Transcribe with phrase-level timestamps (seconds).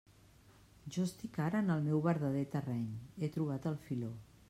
[0.95, 2.91] Jo estic ara en el meu verdader terreny;
[3.23, 4.15] he trobat el filó.